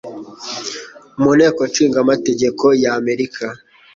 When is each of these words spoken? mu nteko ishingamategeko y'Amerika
mu 1.21 1.29
nteko 1.37 1.61
ishingamategeko 1.69 2.65
y'Amerika 2.83 3.45